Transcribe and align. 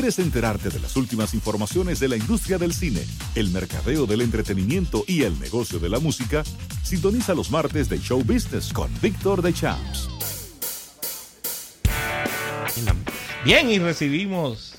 quieres 0.00 0.20
enterarte 0.20 0.70
de 0.70 0.78
las 0.78 0.94
últimas 0.94 1.34
informaciones 1.34 1.98
de 1.98 2.06
la 2.06 2.16
industria 2.16 2.56
del 2.56 2.72
cine, 2.72 3.00
el 3.34 3.50
mercadeo 3.50 4.06
del 4.06 4.20
entretenimiento 4.20 5.02
y 5.08 5.24
el 5.24 5.36
negocio 5.40 5.80
de 5.80 5.88
la 5.88 5.98
música, 5.98 6.44
sintoniza 6.84 7.34
los 7.34 7.50
martes 7.50 7.88
de 7.88 7.98
Show 7.98 8.22
Business 8.22 8.72
con 8.72 8.88
Víctor 9.02 9.42
de 9.42 9.52
Champs. 9.52 10.08
Bien, 13.44 13.68
y 13.68 13.80
recibimos. 13.80 14.76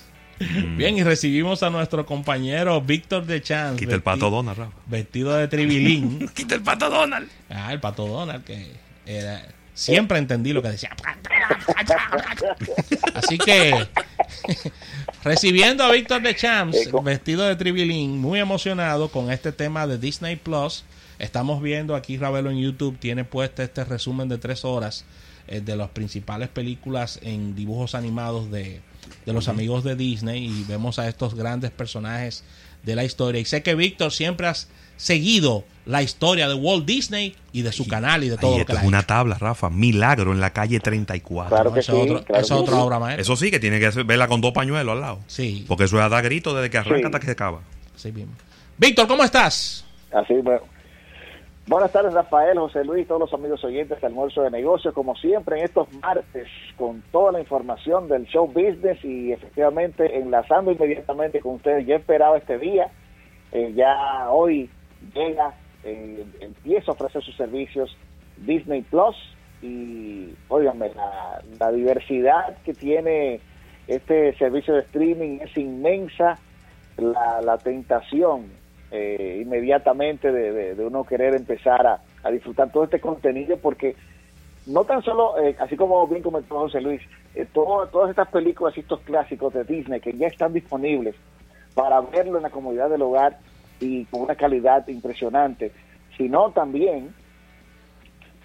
Bien, 0.77 0.97
y 0.97 1.03
recibimos 1.03 1.63
a 1.63 1.69
nuestro 1.69 2.05
compañero 2.05 2.79
Víctor 2.79 3.25
de 3.25 3.41
Champs. 3.41 3.77
Quita 3.77 3.95
el 3.95 4.01
pato 4.01 4.29
Donald, 4.29 4.57
Rafa. 4.57 4.77
Vestido 4.85 5.35
de 5.35 5.49
tribilín. 5.49 6.29
Quita 6.33 6.55
el 6.55 6.61
pato 6.61 6.89
Donald. 6.89 7.27
Ah, 7.49 7.73
el 7.73 7.81
pato 7.81 8.07
Donald, 8.07 8.45
que 8.45 8.71
era. 9.05 9.45
Siempre 9.79 10.17
entendí 10.17 10.51
lo 10.51 10.61
que 10.61 10.71
decía. 10.71 10.89
Así 13.13 13.37
que 13.37 13.87
recibiendo 15.23 15.85
a 15.85 15.91
Víctor 15.93 16.21
de 16.21 16.35
Champs, 16.35 16.89
vestido 17.01 17.45
de 17.45 17.55
tribilín, 17.55 18.19
muy 18.19 18.39
emocionado 18.39 19.09
con 19.09 19.31
este 19.31 19.53
tema 19.53 19.87
de 19.87 19.97
Disney 19.97 20.35
Plus. 20.35 20.83
Estamos 21.17 21.61
viendo 21.61 21.95
aquí 21.95 22.17
Ravelo 22.17 22.51
en 22.51 22.59
YouTube, 22.59 22.99
tiene 22.99 23.23
puesto 23.23 23.63
este 23.63 23.85
resumen 23.85 24.27
de 24.27 24.37
tres 24.37 24.65
horas 24.65 25.05
eh, 25.47 25.61
de 25.61 25.77
las 25.77 25.89
principales 25.91 26.49
películas 26.49 27.17
en 27.23 27.55
dibujos 27.55 27.95
animados 27.95 28.51
de, 28.51 28.81
de 29.25 29.33
los 29.33 29.47
amigos 29.47 29.85
de 29.85 29.95
Disney 29.95 30.45
y 30.45 30.65
vemos 30.65 30.99
a 30.99 31.07
estos 31.07 31.35
grandes 31.35 31.71
personajes 31.71 32.43
de 32.83 32.95
la 32.95 33.03
historia. 33.03 33.41
Y 33.41 33.45
sé 33.45 33.63
que 33.63 33.75
Víctor 33.75 34.11
siempre 34.11 34.47
has 34.47 34.69
seguido 34.97 35.63
la 35.85 36.03
historia 36.03 36.47
de 36.47 36.53
Walt 36.53 36.85
Disney 36.85 37.35
y 37.51 37.63
de 37.63 37.71
su 37.71 37.87
canal 37.87 38.23
y 38.23 38.29
de 38.29 38.37
todo 38.37 38.59
lo 38.59 38.65
que 38.65 38.73
es 38.73 38.83
una 38.83 39.03
tabla, 39.03 39.37
Rafa. 39.39 39.69
Milagro 39.69 40.33
en 40.33 40.39
la 40.39 40.51
calle 40.51 40.79
34. 40.79 41.49
Claro 41.55 41.73
que 41.73 41.81
sí, 41.81 41.91
es 42.27 42.51
otra 42.51 42.77
obra 42.77 42.99
maestra. 42.99 43.21
Eso 43.21 43.35
sí, 43.35 43.49
que 43.49 43.59
tiene 43.59 43.79
que 43.79 44.03
verla 44.03 44.27
con 44.27 44.41
dos 44.41 44.51
pañuelos 44.51 44.93
al 44.93 45.01
lado. 45.01 45.19
Sí. 45.27 45.65
Porque 45.67 45.85
eso 45.85 45.97
es 45.97 46.03
a 46.03 46.09
dar 46.09 46.23
grito 46.23 46.53
desde 46.53 46.69
que 46.69 46.77
arranca 46.77 47.07
hasta 47.07 47.19
que 47.19 47.25
se 47.25 47.31
acaba. 47.31 47.61
Sí, 47.95 48.11
bien. 48.11 48.29
Víctor, 48.77 49.07
¿cómo 49.07 49.23
estás? 49.23 49.85
Así, 50.11 50.33
bueno. 50.35 50.61
Buenas 51.69 51.91
tardes, 51.91 52.15
Rafael, 52.15 52.57
José 52.57 52.83
Luis, 52.83 53.07
todos 53.07 53.21
los 53.21 53.33
amigos 53.35 53.63
oyentes 53.63 54.01
de 54.01 54.07
Almuerzo 54.07 54.41
de 54.41 54.49
Negocios, 54.49 54.91
como 54.91 55.15
siempre 55.15 55.59
en 55.59 55.65
estos 55.65 55.87
martes, 56.01 56.47
con 56.75 57.03
toda 57.11 57.31
la 57.31 57.41
información 57.41 58.07
del 58.07 58.25
show 58.25 58.47
business 58.47 59.05
y 59.05 59.31
efectivamente 59.31 60.17
enlazando 60.17 60.71
inmediatamente 60.71 61.39
con 61.39 61.57
ustedes. 61.57 61.85
Yo 61.85 61.95
esperaba 61.95 62.39
este 62.39 62.57
día, 62.57 62.87
eh, 63.51 63.71
ya 63.75 64.31
hoy 64.31 64.67
llega, 65.13 65.53
eh, 65.83 66.25
empieza 66.39 66.89
a 66.89 66.95
ofrecer 66.95 67.21
sus 67.21 67.37
servicios 67.37 67.95
Disney 68.37 68.81
Plus 68.81 69.15
y, 69.61 70.33
óigame, 70.47 70.91
la, 70.95 71.43
la 71.59 71.71
diversidad 71.71 72.57
que 72.65 72.73
tiene 72.73 73.41
este 73.85 74.35
servicio 74.39 74.73
de 74.73 74.79
streaming 74.81 75.37
es 75.41 75.55
inmensa, 75.55 76.39
la 76.97 77.59
tentación 77.59 78.58
eh, 78.91 79.41
inmediatamente 79.43 80.31
de, 80.31 80.73
uno 80.83 81.03
querer 81.03 81.35
empezar 81.35 81.85
a, 81.85 82.31
disfrutar 82.31 82.71
todo 82.71 82.83
este 82.83 82.99
contenido 82.99 83.57
porque 83.57 83.95
no 84.65 84.83
tan 84.83 85.01
solo, 85.03 85.37
eh, 85.39 85.55
así 85.59 85.75
como 85.75 86.05
bien 86.07 86.21
comentó 86.21 86.59
José 86.59 86.81
Luis, 86.81 87.01
eh, 87.35 87.47
todas 87.53 88.09
estas 88.09 88.27
películas 88.29 88.75
y 88.75 88.81
estos 88.81 88.99
clásicos 89.01 89.53
de 89.53 89.63
Disney 89.63 89.99
que 89.99 90.13
ya 90.13 90.27
están 90.27 90.53
disponibles 90.53 91.15
para 91.73 92.01
verlo 92.01 92.37
en 92.37 92.43
la 92.43 92.49
comodidad 92.49 92.89
del 92.89 93.01
hogar 93.01 93.37
y 93.79 94.05
con 94.05 94.21
una 94.21 94.35
calidad 94.35 94.87
impresionante, 94.87 95.71
sino 96.17 96.51
también 96.51 97.13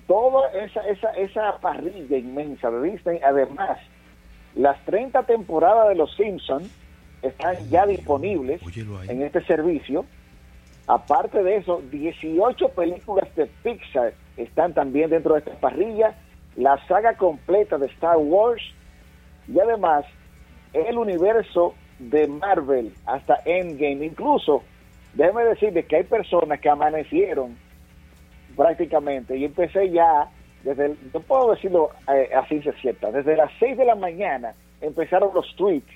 toda 0.06 0.50
esa, 0.52 0.80
esa, 0.82 1.10
esa 1.12 1.58
parrilla 1.58 2.16
inmensa 2.16 2.70
de 2.70 2.90
Disney, 2.90 3.18
además, 3.24 3.78
las 4.54 4.82
30 4.84 5.24
temporadas 5.24 5.88
de 5.88 5.94
Los 5.96 6.14
Simpsons 6.14 6.70
están 7.22 7.56
ya 7.70 7.86
disponibles 7.86 8.60
en 9.08 9.22
este 9.22 9.42
servicio 9.44 10.04
Aparte 10.86 11.42
de 11.42 11.56
eso, 11.56 11.82
18 11.90 12.68
películas 12.70 13.34
de 13.36 13.46
Pixar 13.62 14.12
están 14.36 14.74
también 14.74 15.10
dentro 15.10 15.34
de 15.34 15.40
esta 15.40 15.54
parrilla, 15.54 16.14
la 16.56 16.78
saga 16.86 17.16
completa 17.16 17.78
de 17.78 17.86
Star 17.86 18.16
Wars 18.18 18.62
y 19.48 19.58
además 19.58 20.04
el 20.72 20.98
universo 20.98 21.74
de 21.98 22.26
Marvel 22.26 22.92
hasta 23.06 23.40
Endgame. 23.44 24.04
Incluso, 24.04 24.62
déjeme 25.14 25.44
decirles 25.44 25.86
que 25.86 25.96
hay 25.96 26.04
personas 26.04 26.60
que 26.60 26.68
amanecieron 26.68 27.56
prácticamente 28.56 29.36
y 29.36 29.44
empecé 29.44 29.90
ya 29.90 30.28
desde, 30.62 30.96
no 31.12 31.20
puedo 31.20 31.52
decirlo 31.52 31.90
eh, 32.12 32.30
así 32.34 32.62
se 32.62 32.72
cierta, 32.74 33.10
desde 33.10 33.36
las 33.36 33.50
6 33.58 33.76
de 33.76 33.84
la 33.84 33.94
mañana 33.94 34.54
empezaron 34.80 35.30
los 35.34 35.54
tweets 35.56 35.92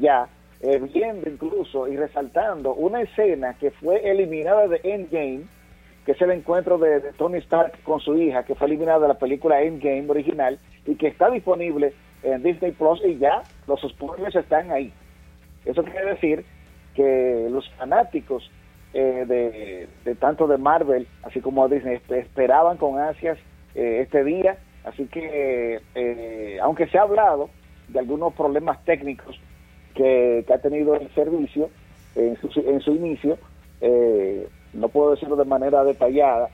ya 0.00 0.28
eh, 0.60 0.80
viendo 0.92 1.30
incluso 1.30 1.86
y 1.86 1.96
resaltando 1.96 2.74
una 2.74 3.02
escena 3.02 3.54
que 3.54 3.70
fue 3.70 4.10
eliminada 4.10 4.66
de 4.66 4.80
Endgame, 4.82 5.42
que 6.04 6.12
es 6.12 6.20
el 6.20 6.32
encuentro 6.32 6.78
de, 6.78 7.00
Tony 7.16 7.38
Stark 7.38 7.80
con 7.84 8.00
su 8.00 8.16
hija, 8.16 8.42
que 8.42 8.56
fue 8.56 8.66
eliminada 8.66 9.00
de 9.00 9.08
la 9.08 9.18
película 9.18 9.62
Endgame 9.62 10.06
original 10.08 10.58
y 10.84 10.96
que 10.96 11.08
está 11.08 11.30
disponible 11.30 11.92
en 12.24 12.42
Disney 12.42 12.72
Plus 12.72 13.00
y 13.04 13.18
ya 13.18 13.42
los 13.68 13.80
spoilers 13.82 14.34
están 14.34 14.72
ahí. 14.72 14.92
Eso 15.64 15.84
quiere 15.84 16.06
decir 16.06 16.44
que 16.94 17.46
los 17.50 17.70
fanáticos 17.74 18.50
eh, 18.94 19.86
de, 20.04 20.14
tanto 20.16 20.48
de 20.48 20.58
Marvel, 20.58 21.06
así 21.22 21.40
como 21.40 21.68
Disney, 21.68 22.00
esperaban 22.08 22.78
con 22.78 22.98
ansias 22.98 23.38
eh, 23.76 24.00
este 24.02 24.24
día. 24.24 24.58
Así 24.82 25.06
que, 25.06 25.80
aunque 26.62 26.88
se 26.88 26.98
ha 26.98 27.02
hablado 27.02 27.50
de 27.88 27.98
algunos 27.98 28.32
problemas 28.32 28.82
técnicos 28.84 29.38
que, 29.98 30.44
ha 30.52 30.58
tenido 30.58 30.94
el 30.94 31.12
servicio 31.14 31.68
en 32.14 32.38
su, 32.40 32.48
en 32.60 32.96
inicio. 32.96 33.38
Eh, 33.80 34.48
no 34.72 34.88
puedo 34.88 35.12
decirlo 35.12 35.36
de 35.36 35.44
manera 35.44 35.82
detallada, 35.84 36.48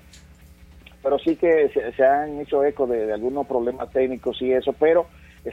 pero 1.03 1.19
sí 1.19 1.37
que 1.37 1.71
se, 1.97 2.05
han 2.05 2.41
hecho 2.41 2.65
eco 2.65 2.87
de, 2.87 3.13
algunos 3.13 3.47
problemas 3.47 3.91
técnicos 3.91 4.41
y 4.41 4.53
eso, 4.53 4.73
pero 4.73 5.07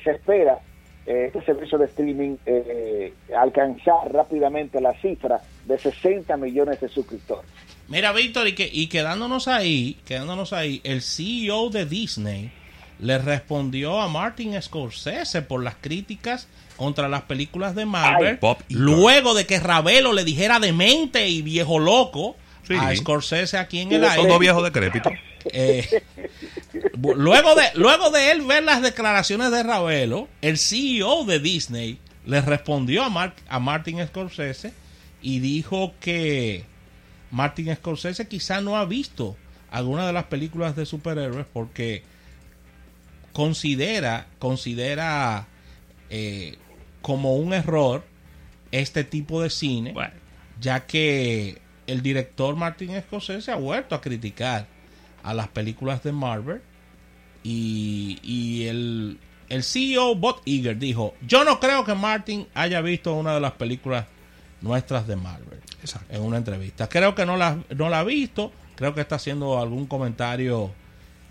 se 0.03 0.11
espera 0.11 0.59
eh, 1.05 1.25
este 1.27 1.41
servicio 1.41 1.77
de 1.77 1.85
streaming 1.85 2.37
eh, 2.45 3.13
alcanzar 3.37 4.11
rápidamente 4.11 4.79
la 4.79 4.93
cifra 5.01 5.41
de 5.65 5.77
60 5.77 6.37
millones 6.37 6.79
de 6.79 6.87
suscriptores. 6.87 7.49
Mira, 7.87 8.13
Víctor, 8.13 8.47
y, 8.47 8.55
que, 8.55 8.69
y 8.71 8.87
quedándonos 8.87 9.47
ahí, 9.47 9.97
quedándonos 10.05 10.53
ahí, 10.53 10.79
el 10.83 11.01
CEO 11.01 11.69
de 11.69 11.85
Disney 11.85 12.51
le 13.01 13.17
respondió 13.17 13.99
a 13.99 14.07
Martin 14.07 14.59
Scorsese 14.61 15.41
por 15.41 15.63
las 15.63 15.75
críticas 15.81 16.47
contra 16.77 17.09
las 17.09 17.23
películas 17.23 17.75
de 17.75 17.85
Marvel, 17.85 18.39
luego 18.69 19.33
de 19.33 19.45
que 19.45 19.59
Ravelo 19.59 20.13
le 20.13 20.23
dijera 20.23 20.59
demente 20.59 21.27
y 21.27 21.41
viejo 21.41 21.79
loco 21.79 22.37
a 22.79 22.95
Scorsese 22.95 23.57
aquí 23.57 23.79
en 23.79 23.91
el 23.91 24.03
aire. 24.03 24.15
Son 24.15 24.29
dos 24.29 24.39
viejos 24.39 24.63
decrépitos. 24.63 25.11
Eh, 25.51 26.03
luego, 27.01 27.55
de, 27.55 27.63
luego 27.75 28.11
de 28.11 28.31
él 28.31 28.41
ver 28.43 28.63
las 28.63 28.81
declaraciones 28.81 29.51
de 29.51 29.63
Ravelo, 29.63 30.27
el 30.41 30.57
CEO 30.57 31.25
de 31.25 31.39
Disney 31.39 31.99
le 32.25 32.41
respondió 32.41 33.03
a, 33.03 33.33
a 33.49 33.59
Martin 33.59 34.05
Scorsese 34.05 34.73
y 35.23 35.39
dijo 35.39 35.93
que 35.99 36.65
Martin 37.31 37.75
Scorsese 37.75 38.27
quizá 38.27 38.61
no 38.61 38.77
ha 38.77 38.85
visto 38.85 39.35
alguna 39.71 40.05
de 40.05 40.13
las 40.13 40.25
películas 40.25 40.75
de 40.75 40.85
superhéroes 40.85 41.47
porque 41.51 42.03
considera, 43.33 44.27
considera 44.39 45.47
eh, 46.09 46.57
como 47.01 47.35
un 47.35 47.53
error 47.53 48.03
este 48.71 49.03
tipo 49.03 49.41
de 49.41 49.49
cine, 49.49 49.93
ya 50.59 50.85
que 50.85 51.61
el 51.87 52.01
director 52.01 52.55
Martin 52.55 52.99
Scorsese 53.01 53.51
ha 53.51 53.55
vuelto 53.55 53.95
a 53.95 54.01
criticar 54.01 54.67
a 55.23 55.33
las 55.33 55.47
películas 55.49 56.03
de 56.03 56.11
Marvel 56.11 56.61
y, 57.43 58.19
y 58.23 58.67
el, 58.67 59.19
el 59.49 59.63
CEO 59.63 60.15
Bob 60.15 60.41
Iger 60.45 60.77
dijo, 60.77 61.15
yo 61.25 61.43
no 61.43 61.59
creo 61.59 61.83
que 61.83 61.95
Martin 61.95 62.47
haya 62.53 62.81
visto 62.81 63.13
una 63.13 63.33
de 63.33 63.41
las 63.41 63.53
películas 63.53 64.05
nuestras 64.61 65.07
de 65.07 65.15
Marvel 65.15 65.59
en 66.09 66.21
una 66.21 66.37
entrevista. 66.37 66.87
Creo 66.87 67.15
que 67.15 67.25
no 67.25 67.35
la, 67.35 67.57
no 67.75 67.89
la 67.89 67.99
ha 67.99 68.03
visto, 68.03 68.51
creo 68.75 68.93
que 68.93 69.01
está 69.01 69.15
haciendo 69.15 69.59
algún 69.59 69.87
comentario 69.87 70.71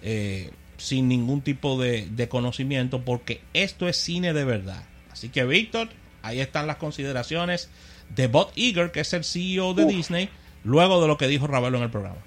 eh, 0.02 0.50
sin 0.80 1.08
ningún 1.08 1.42
tipo 1.42 1.80
de, 1.80 2.06
de 2.10 2.28
conocimiento 2.28 3.02
porque 3.04 3.40
esto 3.54 3.88
es 3.88 3.96
cine 3.96 4.32
de 4.32 4.44
verdad. 4.44 4.82
Así 5.10 5.28
que 5.28 5.44
Víctor, 5.44 5.88
ahí 6.22 6.40
están 6.40 6.66
las 6.66 6.76
consideraciones 6.76 7.70
de 8.14 8.26
Bob 8.26 8.50
Iger, 8.54 8.90
que 8.90 9.00
es 9.00 9.12
el 9.12 9.24
CEO 9.24 9.74
de 9.74 9.84
Disney, 9.84 10.28
luego 10.64 11.00
de 11.00 11.08
lo 11.08 11.16
que 11.16 11.28
dijo 11.28 11.46
Ravelo 11.46 11.78
en 11.78 11.84
el 11.84 11.90
programa. 11.90 12.18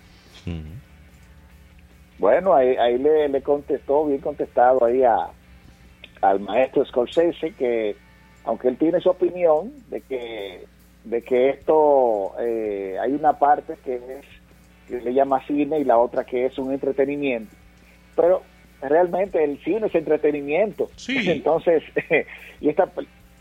Bueno, 2.20 2.54
ahí, 2.54 2.76
ahí 2.78 2.98
le, 2.98 3.42
contestó, 3.42 4.06
bien 4.06 4.20
contestado 4.20 4.86
ahí 4.86 5.04
a, 5.04 5.30
al 6.22 6.40
maestro 6.40 6.86
Scorsese, 6.86 7.54
que 7.54 7.96
aunque 8.46 8.70
él 8.70 8.78
tiene 8.78 9.00
su 9.00 9.10
opinión 9.10 9.74
de 9.90 10.02
que, 10.02 10.66
de 11.04 11.22
que 11.22 11.50
esto, 11.50 12.34
eh, 12.40 12.98
hay 13.02 13.12
una 13.14 13.34
parte 13.34 13.76
que 13.84 13.96
es 13.96 14.26
que 14.88 15.00
le 15.00 15.14
llama 15.14 15.46
cine 15.48 15.80
y 15.80 15.86
la 15.86 15.98
otra 15.98 16.26
que 16.26 16.46
es 16.46 16.58
un 16.58 16.72
entretenimiento, 16.72 17.56
pero 18.16 18.44
realmente 18.82 19.44
el 19.44 19.62
cine 19.64 19.88
es 19.88 19.96
entretenimiento. 19.96 20.90
Entonces, 21.08 21.84
y 22.62 22.70
esta, 22.70 22.90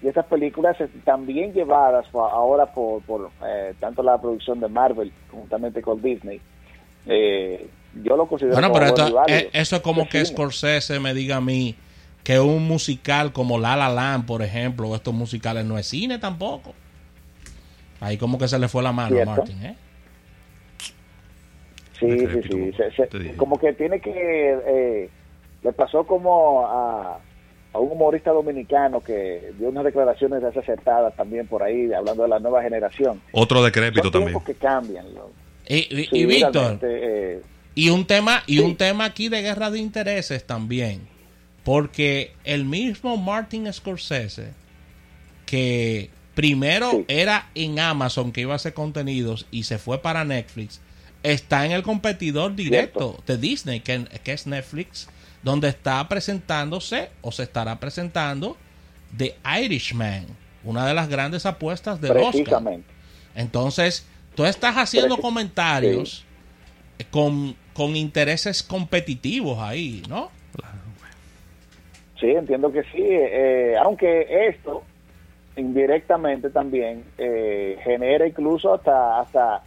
y 0.02 0.08
estas 0.08 0.26
películas 0.26 0.76
también 1.04 1.52
llevadas 1.52 2.06
ahora 2.12 2.66
por, 2.66 3.02
por 3.02 3.30
eh, 3.46 3.74
tanto 3.80 4.02
la 4.02 4.20
producción 4.20 4.60
de 4.60 4.68
Marvel 4.68 5.12
juntamente 5.30 5.82
con 5.82 6.00
Disney. 6.02 6.40
Eh, 7.06 7.68
yo 8.02 8.16
lo 8.16 8.26
considero 8.26 8.54
bueno 8.54 8.72
pero 8.72 9.26
eh, 9.26 9.50
eso 9.52 9.76
es 9.76 9.82
como 9.82 10.08
que 10.08 10.24
Scorsese 10.24 11.00
me 11.00 11.12
diga 11.12 11.36
a 11.36 11.40
mí 11.40 11.74
que 12.22 12.38
un 12.38 12.66
musical 12.66 13.32
como 13.32 13.58
La 13.58 13.74
La 13.74 13.88
Land 13.88 14.24
por 14.24 14.40
ejemplo 14.40 14.94
estos 14.94 15.12
musicales 15.12 15.64
no 15.64 15.78
es 15.78 15.86
cine 15.86 16.18
tampoco. 16.18 16.74
Ahí 18.00 18.16
como 18.18 18.38
que 18.38 18.48
se 18.48 18.58
le 18.58 18.68
fue 18.68 18.82
la 18.82 18.92
mano 18.92 19.20
a 19.20 19.24
Martin 19.24 19.64
¿eh? 19.64 19.76
Sí 22.02 22.42
sí 22.42 22.72
sí 22.96 23.28
como 23.36 23.58
que 23.58 23.72
tiene 23.72 24.00
que 24.00 25.08
le 25.62 25.72
pasó 25.72 26.04
como 26.06 26.66
a 26.66 27.20
a 27.72 27.78
un 27.78 27.92
humorista 27.92 28.30
dominicano 28.30 29.00
que 29.00 29.52
dio 29.58 29.68
unas 29.68 29.84
declaraciones 29.84 30.42
desacertadas 30.42 31.16
también 31.16 31.46
por 31.46 31.62
ahí, 31.62 31.92
hablando 31.92 32.24
de 32.24 32.28
la 32.28 32.38
nueva 32.38 32.62
generación. 32.62 33.20
Otro 33.32 33.62
decrépito 33.62 34.10
Son 34.10 34.12
también. 34.12 34.40
que 34.44 34.54
cambian. 34.54 35.06
Y, 35.66 36.26
Víctor, 36.26 36.78
eh, 36.82 37.40
y 37.74 37.88
un 37.88 38.04
tema 38.04 38.42
y 38.46 38.58
un 38.58 38.76
tema 38.76 39.06
aquí 39.06 39.28
de 39.28 39.40
guerra 39.40 39.70
de 39.70 39.78
intereses 39.78 40.44
también, 40.44 41.00
porque 41.64 42.32
el 42.44 42.64
mismo 42.64 43.16
Martin 43.16 43.72
Scorsese 43.72 44.50
que 45.46 46.10
primero 46.34 47.04
era 47.08 47.48
en 47.54 47.78
Amazon 47.78 48.32
que 48.32 48.42
iba 48.42 48.52
a 48.52 48.56
hacer 48.56 48.74
contenidos 48.74 49.46
y 49.50 49.62
se 49.62 49.78
fue 49.78 49.98
para 49.98 50.24
Netflix, 50.24 50.80
está 51.22 51.66
en 51.66 51.72
el 51.72 51.82
competidor 51.82 52.54
directo 52.54 53.22
de 53.26 53.36
Disney, 53.36 53.80
que, 53.80 54.04
que 54.22 54.32
es 54.32 54.46
Netflix 54.46 55.08
donde 55.42 55.68
está 55.68 56.06
presentándose 56.08 57.10
o 57.20 57.32
se 57.32 57.42
estará 57.42 57.78
presentando 57.80 58.56
The 59.16 59.36
Irishman, 59.60 60.26
una 60.64 60.86
de 60.86 60.94
las 60.94 61.08
grandes 61.08 61.46
apuestas 61.46 62.00
del 62.00 62.16
Oscar. 62.16 62.62
Entonces, 63.34 64.06
tú 64.34 64.44
estás 64.44 64.76
haciendo 64.76 65.16
comentarios 65.18 66.24
con, 67.10 67.56
con 67.74 67.96
intereses 67.96 68.62
competitivos 68.62 69.58
ahí, 69.58 70.02
¿no? 70.08 70.30
Sí, 72.20 72.30
entiendo 72.30 72.70
que 72.70 72.82
sí, 72.84 73.02
eh, 73.02 73.74
aunque 73.82 74.46
esto 74.48 74.84
indirectamente 75.56 76.50
también 76.50 77.04
eh, 77.18 77.78
genera 77.82 78.26
incluso 78.26 78.72
hasta, 78.74 79.20
hasta 79.20 79.62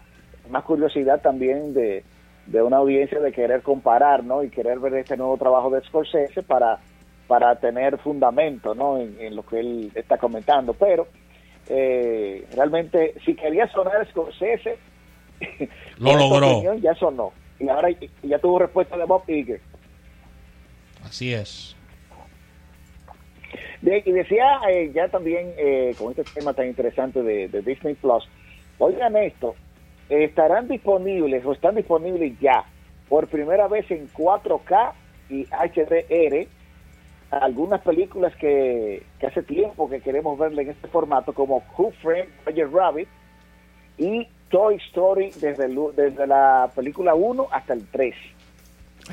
más 0.49 0.63
curiosidad 0.63 1.21
también 1.21 1.73
de, 1.73 2.03
de 2.45 2.61
una 2.61 2.77
audiencia 2.77 3.19
de 3.19 3.31
querer 3.31 3.61
comparar, 3.61 4.23
¿no? 4.23 4.43
Y 4.43 4.49
querer 4.49 4.79
ver 4.79 4.95
este 4.95 5.17
nuevo 5.17 5.37
trabajo 5.37 5.69
de 5.69 5.81
Scorsese 5.81 6.43
para, 6.43 6.79
para 7.27 7.55
tener 7.55 7.97
fundamento, 7.97 8.75
¿no? 8.75 8.99
En, 8.99 9.35
lo 9.35 9.43
que 9.43 9.59
él 9.59 9.91
está 9.95 10.17
comentando. 10.17 10.73
Pero 10.73 11.07
eh, 11.69 12.45
realmente, 12.55 13.15
si 13.25 13.35
quería 13.35 13.67
sonar 13.71 14.07
Scorsese, 14.09 14.77
lo 15.97 16.15
logró. 16.15 16.75
ya 16.75 16.93
sonó. 16.95 17.33
Y 17.59 17.67
ahora 17.69 17.89
ya 18.21 18.39
tuvo 18.39 18.59
respuesta 18.59 18.97
de 18.97 19.05
Bob 19.05 19.23
Iger. 19.27 19.61
Así 21.03 21.33
es. 21.33 21.75
y 23.81 24.11
decía 24.11 24.59
eh, 24.69 24.91
ya 24.93 25.07
también 25.07 25.53
eh, 25.57 25.95
con 25.97 26.11
este 26.11 26.23
tema 26.23 26.53
tan 26.53 26.67
interesante 26.67 27.21
de, 27.21 27.47
de 27.47 27.61
Disney 27.61 27.93
Plus, 27.93 28.27
oigan 28.79 29.15
esto, 29.15 29.55
estarán 30.09 30.67
disponibles 30.67 31.45
o 31.45 31.53
están 31.53 31.75
disponibles 31.75 32.39
ya 32.39 32.65
por 33.09 33.27
primera 33.27 33.67
vez 33.67 33.89
en 33.91 34.09
4K 34.11 34.93
y 35.29 35.45
HDR 35.45 36.47
algunas 37.31 37.81
películas 37.81 38.35
que, 38.35 39.03
hace 39.25 39.43
tiempo 39.43 39.89
que 39.89 39.99
queremos 40.01 40.37
verle 40.37 40.63
en 40.63 40.69
este 40.69 40.87
formato 40.87 41.33
como 41.33 41.63
Who 41.77 41.91
Framed 42.01 42.29
Roger 42.45 42.71
Rabbit 42.71 43.07
y 43.97 44.27
Toy 44.49 44.75
Story 44.87 45.31
desde, 45.41 45.67
desde 45.95 46.27
la 46.27 46.69
película 46.75 47.15
1 47.15 47.47
hasta 47.51 47.73
el 47.73 47.87
3 47.87 48.15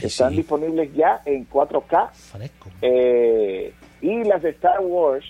están 0.02 0.34
disponibles 0.36 0.92
ya 0.94 1.20
en 1.24 1.48
4K 1.48 2.10
eh, 2.82 3.72
y 4.00 4.24
las 4.24 4.42
de 4.42 4.50
Star 4.50 4.80
Wars 4.80 5.24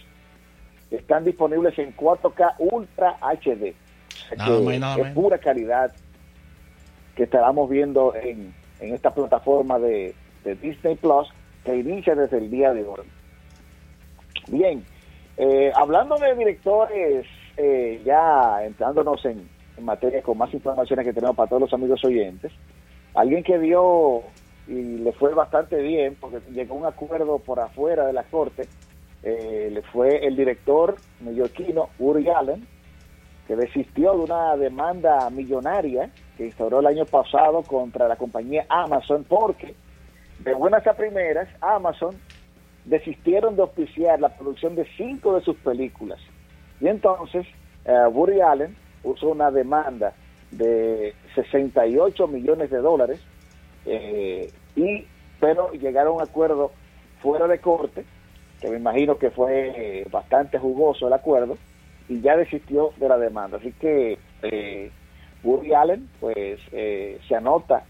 están 0.90 1.24
disponibles 1.24 1.78
en 1.78 1.96
4K 1.96 2.54
Ultra 2.58 3.16
HD 3.20 3.74
es 4.30 5.12
pura 5.12 5.38
calidad 5.38 5.92
que 7.16 7.24
estábamos 7.24 7.68
viendo 7.68 8.14
en, 8.14 8.54
en 8.80 8.94
esta 8.94 9.10
plataforma 9.10 9.78
de, 9.78 10.14
Disney 10.44 10.96
Plus 10.96 11.28
que 11.64 11.76
inicia 11.76 12.16
desde 12.16 12.38
el 12.38 12.50
día 12.50 12.72
de 12.72 12.82
hoy. 12.84 13.06
Bien, 14.48 14.84
eh, 15.36 15.70
hablando 15.74 16.16
de 16.16 16.34
directores, 16.34 17.26
eh, 17.56 18.02
ya 18.04 18.64
entrándonos 18.64 19.24
en, 19.24 19.48
en, 19.76 19.84
materia 19.84 20.20
con 20.20 20.36
más 20.36 20.52
informaciones 20.52 21.06
que 21.06 21.12
tenemos 21.12 21.36
para 21.36 21.48
todos 21.48 21.62
los 21.62 21.72
amigos 21.72 22.04
oyentes, 22.04 22.50
alguien 23.14 23.44
que 23.44 23.58
dio 23.58 24.24
y 24.66 24.98
le 24.98 25.12
fue 25.12 25.34
bastante 25.34 25.76
bien 25.76 26.16
porque 26.20 26.40
llegó 26.52 26.74
a 26.74 26.78
un 26.78 26.86
acuerdo 26.86 27.38
por 27.38 27.60
afuera 27.60 28.06
de 28.06 28.12
la 28.12 28.22
corte, 28.24 28.68
eh, 29.22 29.70
le 29.72 29.82
fue 29.82 30.26
el 30.26 30.36
director 30.36 30.96
neoyorquino 31.20 31.90
Uri 31.98 32.28
Allen, 32.28 32.66
que 33.46 33.56
desistió 33.56 34.12
de 34.12 34.18
una 34.18 34.56
demanda 34.56 35.28
millonaria 35.30 36.10
que 36.36 36.46
instauró 36.46 36.80
el 36.80 36.86
año 36.86 37.04
pasado 37.06 37.62
contra 37.62 38.08
la 38.08 38.16
compañía 38.16 38.64
Amazon 38.68 39.24
porque 39.28 39.74
de 40.38 40.54
buenas 40.54 40.86
a 40.86 40.94
primeras 40.94 41.48
Amazon 41.60 42.16
desistieron 42.84 43.56
de 43.56 43.62
auspiciar 43.62 44.20
la 44.20 44.28
producción 44.30 44.74
de 44.74 44.86
cinco 44.96 45.36
de 45.36 45.44
sus 45.44 45.56
películas. 45.56 46.18
Y 46.80 46.88
entonces 46.88 47.46
uh, 47.86 48.08
Woody 48.08 48.40
Allen 48.40 48.76
usó 49.04 49.28
una 49.28 49.50
demanda 49.50 50.14
de 50.50 51.14
68 51.34 52.26
millones 52.26 52.70
de 52.70 52.78
dólares 52.78 53.20
eh, 53.86 54.50
y 54.76 55.06
pero 55.40 55.72
llegaron 55.72 56.12
a 56.12 56.16
un 56.16 56.22
acuerdo 56.22 56.72
fuera 57.20 57.46
de 57.46 57.58
corte 57.58 58.04
que 58.60 58.70
me 58.70 58.76
imagino 58.76 59.18
que 59.18 59.30
fue 59.30 60.06
bastante 60.10 60.58
jugoso 60.58 61.08
el 61.08 61.14
acuerdo 61.14 61.56
y 62.08 62.20
ya 62.20 62.36
desistió 62.36 62.92
de 62.96 63.08
la 63.08 63.18
demanda. 63.18 63.58
Así 63.58 63.72
que 63.80 64.18
eh, 64.42 64.90
Woody 65.42 65.72
Allen 65.74 66.08
pues 66.20 66.60
eh, 66.72 67.20
se 67.28 67.34
anota 67.34 67.84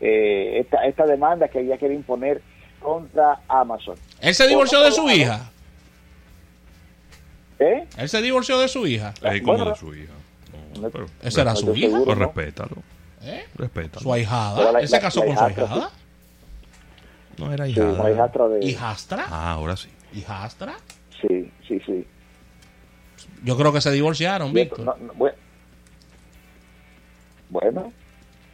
eh, 0.00 0.60
esta, 0.60 0.84
esta 0.84 1.06
demanda 1.06 1.48
que 1.48 1.60
ella 1.60 1.78
quiere 1.78 1.94
imponer 1.94 2.42
contra 2.80 3.40
Amazon. 3.48 3.96
¿Él 4.20 4.34
se 4.34 4.46
divorció 4.46 4.80
de 4.82 4.92
su 4.92 5.08
hija? 5.10 5.50
¿Eh? 7.58 7.86
¿Él 7.96 8.08
se 8.08 8.20
divorció 8.20 8.58
de 8.58 8.68
su 8.68 8.86
hija? 8.86 9.14
Es 9.22 9.42
como 9.42 9.64
de 9.64 9.74
su 9.74 9.94
hija. 9.94 10.12
¿Esa 11.22 11.42
era 11.42 11.56
su 11.56 11.74
hija? 11.74 11.98
Pues 12.04 12.18
respétalo. 12.18 12.76
¿Eh? 13.22 13.44
Respétalo. 13.56 14.02
¿Su 14.02 14.12
ahijada? 14.12 14.80
¿Él 14.80 14.88
se 14.88 15.00
casó 15.00 15.24
con 15.24 15.36
su 15.36 15.44
ahijada? 15.44 15.90
No 17.38 17.52
era 17.52 17.66
hijada. 17.66 18.10
hijastra 18.10 18.48
de... 18.48 18.64
¿Hijastra? 18.64 19.24
Ah, 19.28 19.52
ahora 19.52 19.76
sí. 19.76 19.88
¿Hijastra? 20.14 20.76
Sí, 21.20 21.50
sí, 21.66 21.80
sí. 21.84 22.06
Yo 23.44 23.56
creo 23.56 23.72
que 23.72 23.80
se 23.80 23.90
divorciaron, 23.90 24.52
Víctor. 24.52 24.96
bueno. 27.48 27.92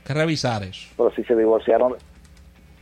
Que 0.05 0.15
revisar 0.15 0.63
eso. 0.65 0.89
Pero 0.97 1.15
si 1.15 1.23
se 1.25 1.37
divorciaron, 1.37 1.95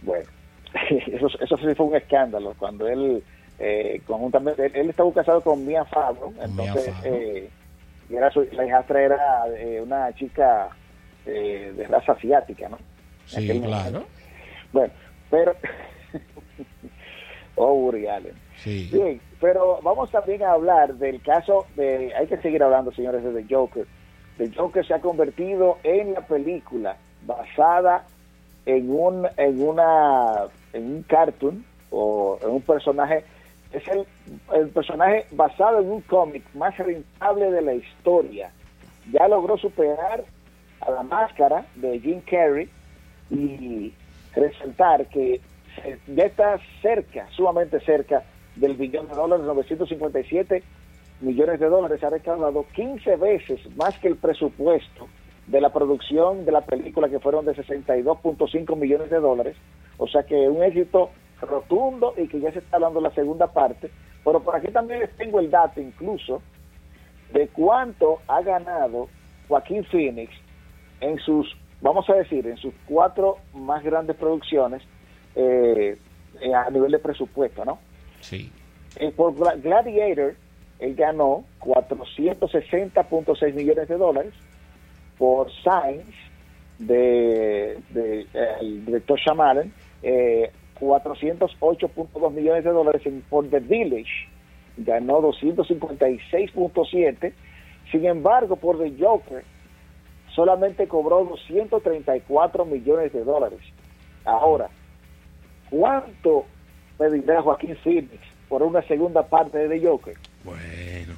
bueno, 0.02 0.28
eso, 0.90 1.28
eso 1.40 1.56
sí 1.56 1.74
fue 1.76 1.86
un 1.86 1.96
escándalo. 1.96 2.54
Cuando 2.58 2.88
él, 2.88 3.22
eh, 3.58 4.00
conjuntamente, 4.06 4.66
él, 4.74 4.90
estaba 4.90 5.12
casado 5.12 5.40
con 5.42 5.66
Mia 5.66 5.84
Farrow, 5.84 6.32
entonces, 6.40 6.94
eh, 7.04 7.50
y 8.08 8.16
era 8.16 8.30
su, 8.30 8.46
la 8.52 8.66
hijastra 8.66 9.02
era 9.02 9.18
eh, 9.56 9.80
una 9.80 10.12
chica 10.14 10.68
eh, 11.26 11.72
de 11.76 11.86
raza 11.86 12.12
asiática, 12.12 12.68
¿no? 12.68 12.78
Sí, 13.26 13.60
claro. 13.60 14.04
Bueno, 14.72 14.92
pero, 15.30 15.54
oh, 17.60 17.74
Uri 17.74 18.06
Allen. 18.06 18.34
Sí. 18.56 18.88
Bien, 18.92 19.20
pero 19.40 19.80
vamos 19.82 20.10
también 20.10 20.42
a 20.42 20.52
hablar 20.52 20.94
del 20.94 21.22
caso 21.22 21.66
de, 21.76 22.12
hay 22.14 22.26
que 22.26 22.36
seguir 22.38 22.62
hablando, 22.62 22.92
señores, 22.92 23.22
de 23.22 23.42
The 23.42 23.54
Joker. 23.54 23.86
The 24.38 24.50
Joker 24.54 24.86
se 24.86 24.94
ha 24.94 25.00
convertido 25.00 25.78
en 25.82 26.14
la 26.14 26.26
película 26.26 26.96
basada 27.26 28.04
en 28.66 28.90
un, 28.90 29.26
en 29.36 29.62
una, 29.62 30.46
en 30.72 30.84
un 30.94 31.02
cartoon 31.02 31.64
o 31.90 32.38
en 32.42 32.50
un 32.50 32.62
personaje, 32.62 33.24
es 33.72 33.86
el, 33.88 34.06
el 34.54 34.68
personaje 34.68 35.26
basado 35.32 35.80
en 35.80 35.90
un 35.90 36.00
cómic 36.02 36.44
más 36.54 36.76
rentable 36.78 37.50
de 37.50 37.62
la 37.62 37.74
historia. 37.74 38.50
Ya 39.12 39.28
logró 39.28 39.56
superar 39.56 40.24
a 40.80 40.90
la 40.90 41.02
máscara 41.02 41.66
de 41.76 41.98
Jim 42.00 42.20
Carrey 42.22 42.68
y 43.30 43.92
resaltar 44.34 45.06
que 45.06 45.40
ya 46.08 46.24
está 46.24 46.58
cerca, 46.82 47.28
sumamente 47.30 47.80
cerca 47.80 48.24
del 48.56 48.76
billón 48.76 49.08
de 49.08 49.14
dólares, 49.14 49.46
957 49.46 50.62
millones 51.20 51.60
de 51.60 51.68
dólares, 51.68 52.02
ha 52.02 52.10
recaudado 52.10 52.64
15 52.74 53.16
veces 53.16 53.76
más 53.76 53.98
que 53.98 54.08
el 54.08 54.16
presupuesto 54.16 55.08
de 55.46 55.60
la 55.60 55.72
producción 55.72 56.44
de 56.44 56.52
la 56.52 56.60
película 56.62 57.08
que 57.08 57.18
fueron 57.18 57.44
de 57.44 57.54
62.5 57.54 58.76
millones 58.76 59.10
de 59.10 59.18
dólares. 59.18 59.56
O 59.98 60.06
sea 60.06 60.22
que 60.22 60.48
un 60.48 60.62
éxito 60.62 61.10
rotundo 61.40 62.14
y 62.16 62.28
que 62.28 62.40
ya 62.40 62.52
se 62.52 62.60
está 62.60 62.78
dando 62.78 63.00
la 63.00 63.10
segunda 63.12 63.46
parte, 63.48 63.90
Pero 64.24 64.40
por 64.40 64.54
aquí 64.54 64.68
también 64.68 65.00
les 65.00 65.10
tengo 65.16 65.40
el 65.40 65.50
dato 65.50 65.80
incluso 65.80 66.42
de 67.32 67.48
cuánto 67.48 68.18
ha 68.28 68.42
ganado 68.42 69.08
Joaquín 69.48 69.84
Phoenix 69.84 70.32
en 71.00 71.18
sus, 71.18 71.56
vamos 71.80 72.08
a 72.10 72.14
decir, 72.14 72.46
en 72.46 72.56
sus 72.58 72.74
cuatro 72.86 73.38
más 73.54 73.82
grandes 73.82 74.16
producciones 74.16 74.82
eh, 75.34 75.96
eh, 76.40 76.54
a 76.54 76.70
nivel 76.70 76.92
de 76.92 76.98
presupuesto, 76.98 77.64
¿no? 77.64 77.78
Sí. 78.20 78.50
Eh, 78.96 79.12
por 79.14 79.34
Gladiator, 79.34 80.34
él 80.78 80.94
ganó 80.94 81.44
460.6 81.60 83.54
millones 83.54 83.88
de 83.88 83.96
dólares. 83.96 84.32
Por 85.18 85.50
Science, 85.52 86.14
de, 86.78 87.78
el 88.60 88.86
director 88.86 89.18
Shyamalan, 89.18 89.72
eh, 90.02 90.50
408.2 90.80 92.32
millones 92.32 92.64
de 92.64 92.70
dólares. 92.70 93.02
Por 93.28 93.50
The 93.50 93.60
Village, 93.60 94.28
ganó 94.78 95.20
256.7. 95.20 97.34
Sin 97.90 98.06
embargo, 98.06 98.56
por 98.56 98.78
The 98.78 98.94
Joker, 98.98 99.44
solamente 100.34 100.88
cobró 100.88 101.24
234 101.24 102.64
millones 102.64 103.12
de 103.12 103.24
dólares. 103.24 103.60
Ahora, 104.24 104.70
¿cuánto 105.70 106.46
pedirá 106.98 107.40
Joaquín 107.42 107.76
Phoenix 107.82 108.18
por 108.48 108.62
una 108.62 108.82
segunda 108.82 109.22
parte 109.22 109.58
de 109.58 109.78
The 109.78 109.86
Joker? 109.86 110.14
Bueno, 110.44 111.14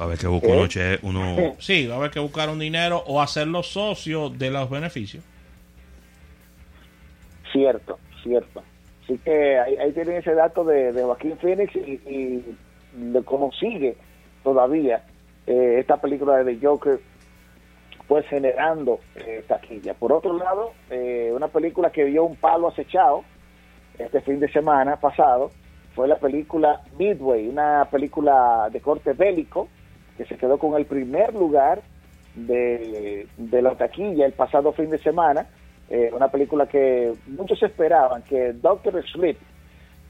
va 0.00 0.04
a 0.04 0.08
haber 0.08 0.18
que 0.18 0.26
buscar 0.26 0.50
¿Eh? 0.76 0.98
uno, 1.02 1.34
uno... 1.34 1.56
Sí, 1.60 1.86
va 1.86 1.94
a 1.94 1.98
haber 1.98 2.10
que 2.10 2.20
buscar 2.20 2.48
un 2.48 2.58
dinero 2.58 3.02
o 3.06 3.20
hacerlo 3.20 3.62
socio 3.62 4.30
de 4.30 4.50
los 4.50 4.70
beneficios. 4.70 5.24
Cierto, 7.52 7.98
cierto. 8.22 8.62
Así 9.04 9.18
que 9.18 9.58
ahí, 9.58 9.76
ahí 9.76 9.92
tienen 9.92 10.16
ese 10.16 10.34
dato 10.34 10.64
de, 10.64 10.92
de 10.92 11.02
Joaquín 11.02 11.36
Phoenix 11.38 11.74
y, 11.76 12.00
y 12.06 12.56
de 12.94 13.22
cómo 13.24 13.52
sigue 13.52 13.96
todavía 14.42 15.04
eh, 15.46 15.76
esta 15.80 15.96
película 15.96 16.38
de 16.38 16.54
The 16.54 16.66
Joker 16.66 17.00
pues 18.06 18.26
generando 18.26 19.00
eh, 19.16 19.44
taquilla. 19.46 19.94
Por 19.94 20.12
otro 20.12 20.36
lado, 20.36 20.72
eh, 20.90 21.32
una 21.34 21.48
película 21.48 21.90
que 21.90 22.04
dio 22.04 22.24
un 22.24 22.36
palo 22.36 22.68
acechado 22.68 23.24
este 23.98 24.20
fin 24.20 24.40
de 24.40 24.48
semana 24.50 24.96
pasado 24.96 25.50
fue 25.94 26.08
la 26.08 26.16
película 26.16 26.80
Midway, 26.98 27.48
una 27.48 27.86
película 27.90 28.68
de 28.72 28.80
corte 28.80 29.12
bélico 29.12 29.68
que 30.16 30.24
se 30.24 30.36
quedó 30.36 30.58
con 30.58 30.74
el 30.76 30.86
primer 30.86 31.34
lugar 31.34 31.82
de, 32.34 33.26
de 33.36 33.62
la 33.62 33.74
taquilla 33.74 34.26
el 34.26 34.32
pasado 34.32 34.72
fin 34.72 34.90
de 34.90 34.98
semana. 34.98 35.46
Eh, 35.90 36.10
una 36.14 36.28
película 36.28 36.66
que 36.66 37.12
muchos 37.26 37.62
esperaban, 37.62 38.22
que 38.22 38.52
Doctor 38.54 39.02
Sleep, 39.06 39.36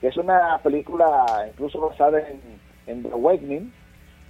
que 0.00 0.08
es 0.08 0.16
una 0.16 0.58
película 0.62 1.26
incluso 1.50 1.80
basada 1.80 2.20
en, 2.20 2.40
en 2.86 3.02
The 3.02 3.10
Awakening, 3.12 3.72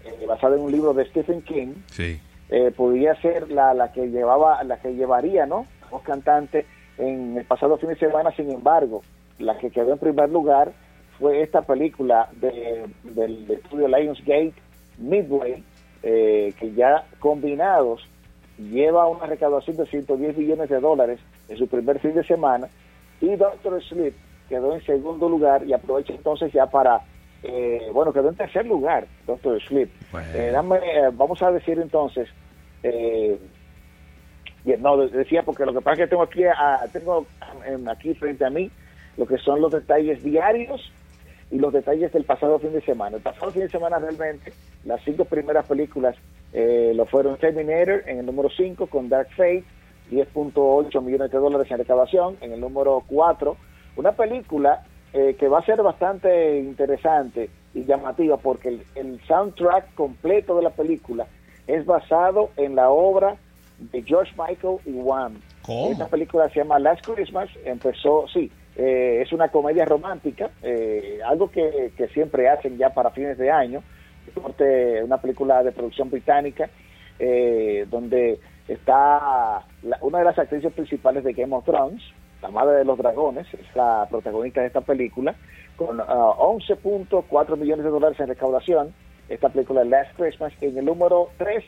eh, 0.05 0.25
basada 0.27 0.57
en 0.57 0.63
un 0.63 0.73
libro 0.73 0.95
de 0.95 1.05
Stephen 1.07 1.43
King, 1.43 1.75
Sí. 1.87 2.19
eh, 2.49 2.71
podría 2.75 3.15
ser 3.21 3.51
la, 3.51 3.75
la 3.75 3.93
que 3.93 4.07
llevaba 4.09 4.63
la 4.65 4.79
que 4.79 4.95
llevaría 4.95 5.45
no 5.45 5.67
los 5.91 6.01
cantantes 6.03 6.65
en 6.97 7.37
el 7.37 7.45
pasado 7.45 7.77
fin 7.77 7.91
de 7.91 7.97
semana 7.97 8.31
sin 8.33 8.51
embargo 8.51 9.03
la 9.43 9.59
que 9.59 9.71
quedó 9.71 9.93
en 9.93 9.99
primer 9.99 10.31
lugar 10.31 10.73
fue 11.19 11.43
esta 11.43 11.63
película 11.63 12.29
de, 12.33 12.87
del 13.03 13.47
de 13.47 13.55
estudio 13.55 13.89
Lionsgate 13.89 14.55
Midway 14.99 15.65
eh, 16.03 16.53
que 16.59 16.73
ya 16.73 17.05
combinados 17.21 18.03
lleva 18.59 19.09
una 19.09 19.27
recaudación 19.27 19.77
de 19.77 19.87
110 19.87 20.37
millones 20.37 20.69
de 20.69 20.81
dólares 20.81 21.21
en 21.49 21.57
su 21.59 21.67
primer 21.69 21.99
fin 22.01 22.15
de 22.15 22.25
semana 22.25 22.69
y 23.21 23.35
Doctor 23.37 23.83
Sleep 23.83 24.15
quedó 24.49 24.75
en 24.75 24.83
segundo 24.85 25.29
lugar 25.29 25.65
y 25.67 25.73
aprovecha 25.73 26.13
entonces 26.13 26.53
ya 26.53 26.67
para 26.67 27.03
eh, 27.43 27.89
bueno 27.93 28.13
quedó 28.13 28.29
en 28.29 28.37
tercer 28.37 28.67
lugar 28.67 29.07
Doctor 29.27 29.61
Sleep 29.63 29.91
Bueno. 30.11 30.27
eh, 30.35 30.51
dame, 30.53 30.77
eh, 30.79 31.11
vamos 31.13 31.41
a 31.43 31.51
decir 31.51 31.79
entonces, 31.79 32.29
eh, 32.83 33.39
no, 34.79 34.97
de- 34.97 35.09
decía 35.17 35.43
porque 35.43 35.65
lo 35.65 35.73
que 35.73 35.81
pasa 35.81 35.95
es 35.95 35.99
que 36.01 36.11
tengo 36.11 36.23
aquí, 36.23 36.45
a- 36.45 36.89
tengo 36.93 37.27
em, 37.67 37.89
aquí 37.89 38.15
frente 38.15 38.45
a 38.45 38.51
mí 38.51 38.71
lo 39.16 39.26
que 39.26 39.38
son 39.38 39.61
los 39.61 39.73
detalles 39.73 40.23
diarios 40.23 40.92
y 41.50 41.59
los 41.59 41.73
detalles 41.73 42.12
del 42.12 42.25
pasado 42.25 42.59
fin 42.59 42.73
de 42.73 42.81
semana. 42.81 43.16
El 43.16 43.23
pasado 43.23 43.50
fin 43.50 43.62
de 43.62 43.69
semana 43.69 43.99
realmente 43.99 44.52
las 44.85 45.02
cinco 45.04 45.25
primeras 45.25 45.66
películas 45.66 46.16
eh, 46.52 46.92
lo 46.95 47.07
fueron 47.07 47.37
Terminator 47.38 48.02
en 48.07 48.19
el 48.19 48.26
número 48.26 48.49
5 48.50 48.87
con 48.87 49.09
Dark 49.09 49.28
Fate, 49.31 49.64
10.8 50.11 51.02
millones 51.02 51.31
de 51.31 51.38
dólares 51.38 51.71
en 51.71 51.78
recaudación. 51.78 52.37
En 52.40 52.52
el 52.52 52.61
número 52.61 53.02
4, 53.07 53.57
una 53.97 54.12
película 54.12 54.85
eh, 55.12 55.37
que 55.38 55.49
va 55.49 55.61
a 55.61 55.64
ser 55.64 55.83
bastante 55.83 56.59
interesante 56.59 57.50
y 57.75 57.85
llamativa 57.85 58.37
porque 58.37 58.69
el, 58.69 58.85
el 58.95 59.21
soundtrack 59.26 59.95
completo 59.95 60.57
de 60.57 60.62
la 60.62 60.71
película 60.71 61.26
es 61.66 61.87
basado 61.87 62.50
en 62.57 62.75
la 62.76 62.90
obra 62.90 63.37
de 63.78 64.02
George 64.02 64.33
Michael 64.37 64.78
y. 64.85 64.92
¿Cómo? 65.62 65.92
Esta 65.92 66.09
película 66.09 66.49
se 66.50 66.57
llama 66.57 66.78
Last 66.78 67.07
Christmas, 67.07 67.49
empezó, 67.64 68.26
sí, 68.28 68.50
eh, 68.76 69.21
es 69.23 69.33
una 69.33 69.49
comedia 69.49 69.85
romántica, 69.85 70.50
eh, 70.62 71.21
algo 71.25 71.50
que, 71.50 71.93
que 71.97 72.09
siempre 72.09 72.49
hacen 72.49 72.79
ya 72.79 72.91
para 72.91 73.11
fines 73.11 73.37
de 73.38 73.50
año, 73.50 73.83
una 75.05 75.19
película 75.21 75.62
de 75.62 75.73
producción 75.73 76.11
británica, 76.11 76.71
eh, 77.19 77.87
donde 77.91 78.38
está 78.69 79.64
la- 79.83 79.99
una 80.00 80.19
de 80.19 80.25
las 80.25 80.38
actrices 80.38 80.73
principales 80.73 81.25
de 81.25 81.33
Game 81.33 81.55
of 81.55 81.64
Thrones, 81.64 82.02
la 82.41 82.50
madre 82.50 82.76
de 82.79 82.85
los 82.85 82.99
dragones, 82.99 83.47
es 83.55 83.76
la 83.76 84.07
protagonista 84.11 84.61
de 84.61 84.69
esta 84.69 84.81
película, 84.81 85.35
con 85.76 86.00
ah, 86.00 86.35
11.4 86.38 87.57
millones 87.57 87.85
de 87.85 87.91
dólares 87.91 88.19
en 88.21 88.29
recaudación, 88.29 88.95
esta 89.29 89.49
película 89.49 89.85
Last 89.85 90.17
Christmas, 90.17 90.52
en 90.61 90.76
el 90.79 90.85
número 90.85 91.29
3, 91.38 91.64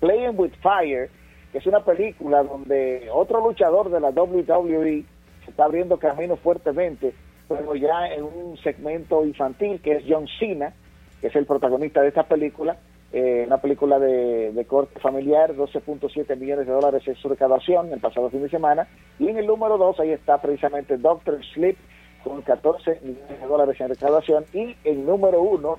Playing 0.00 0.38
with 0.38 0.52
Fire, 0.62 1.10
que 1.50 1.58
es 1.58 1.66
una 1.66 1.80
película 1.84 2.42
donde 2.42 3.08
otro 3.12 3.40
luchador 3.46 3.90
de 3.90 4.00
la 4.00 4.10
WWE 4.10 5.04
está 5.52 5.64
abriendo 5.64 5.98
camino 5.98 6.36
fuertemente, 6.36 7.12
pero 7.46 7.74
ya 7.74 8.06
en 8.08 8.24
un 8.24 8.56
segmento 8.56 9.24
infantil, 9.24 9.80
que 9.82 9.92
es 9.96 10.04
John 10.08 10.26
Cena, 10.38 10.72
que 11.20 11.26
es 11.26 11.36
el 11.36 11.46
protagonista 11.46 12.00
de 12.00 12.08
esta 12.08 12.22
película, 12.24 12.78
eh, 13.12 13.44
una 13.46 13.58
película 13.58 13.98
de, 13.98 14.52
de 14.52 14.64
corte 14.64 14.98
familiar, 14.98 15.54
12.7 15.54 16.36
millones 16.38 16.66
de 16.66 16.72
dólares 16.72 17.06
en 17.06 17.14
su 17.16 17.28
recaudación 17.28 17.92
el 17.92 18.00
pasado 18.00 18.30
fin 18.30 18.42
de 18.42 18.48
semana, 18.48 18.88
y 19.18 19.28
en 19.28 19.36
el 19.36 19.46
número 19.46 19.76
2 19.76 20.00
ahí 20.00 20.10
está 20.10 20.40
precisamente 20.40 20.96
Doctor 20.96 21.38
Sleep 21.52 21.76
con 22.24 22.40
14 22.40 23.00
millones 23.02 23.40
de 23.40 23.46
dólares 23.46 23.78
en 23.78 23.90
recaudación, 23.90 24.44
y 24.54 24.74
el 24.84 25.04
número 25.04 25.42
1, 25.42 25.76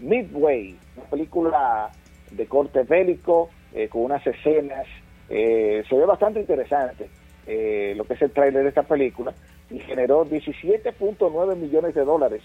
Midway, 0.00 0.74
una 0.96 1.06
película 1.10 1.90
de 2.30 2.46
corte 2.46 2.82
bélico, 2.84 3.50
eh, 3.74 3.88
con 3.88 4.04
unas 4.04 4.26
escenas, 4.26 4.86
eh, 5.28 5.84
se 5.86 5.96
ve 5.96 6.06
bastante 6.06 6.40
interesante 6.40 7.08
eh, 7.46 7.94
lo 7.96 8.04
que 8.04 8.14
es 8.14 8.22
el 8.22 8.30
tráiler 8.30 8.62
de 8.62 8.68
esta 8.68 8.82
película, 8.84 9.34
y 9.70 9.78
generó 9.80 10.24
17.9 10.26 11.56
millones 11.56 11.94
de 11.94 12.04
dólares 12.04 12.42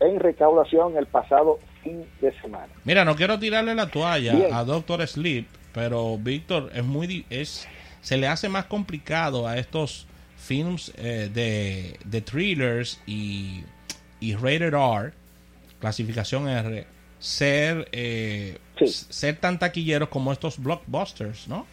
en 0.00 0.20
recaudación 0.20 0.96
el 0.96 1.06
pasado 1.06 1.58
fin 1.82 2.04
de 2.20 2.32
semana. 2.40 2.68
Mira, 2.84 3.04
no 3.04 3.16
quiero 3.16 3.38
tirarle 3.38 3.74
la 3.74 3.88
toalla 3.88 4.34
Bien. 4.34 4.52
a 4.52 4.64
Doctor 4.64 5.06
Sleep, 5.06 5.46
pero 5.72 6.18
Víctor 6.18 6.70
es 6.74 6.84
muy 6.84 7.24
es 7.30 7.66
se 8.02 8.16
le 8.16 8.28
hace 8.28 8.48
más 8.48 8.66
complicado 8.66 9.46
a 9.48 9.58
estos 9.58 10.06
films 10.36 10.92
eh, 10.98 11.28
de, 11.32 11.98
de 12.04 12.20
thrillers 12.20 13.00
y, 13.06 13.64
y 14.20 14.34
rated 14.34 14.74
R, 14.74 15.12
clasificación 15.80 16.48
R, 16.48 16.86
ser 17.18 17.88
eh, 17.92 18.58
Sí. 18.78 18.86
ser 18.88 19.36
tan 19.36 19.58
taquilleros 19.58 20.10
como 20.10 20.30
estos 20.32 20.58
blockbusters, 20.62 21.48
¿no? 21.48 21.66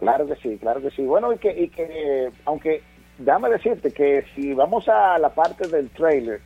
Claro 0.00 0.26
que 0.26 0.34
sí, 0.36 0.58
claro 0.58 0.80
que 0.82 0.90
sí. 0.90 1.02
Bueno, 1.02 1.32
y 1.32 1.38
que, 1.38 1.50
y 1.62 1.68
que 1.68 2.30
aunque 2.46 2.82
déjame 3.18 3.50
decirte 3.50 3.92
que 3.92 4.24
si 4.34 4.52
vamos 4.54 4.88
a 4.88 5.18
la 5.18 5.28
parte 5.28 5.68
del 5.68 5.88
trailer, 5.90 6.40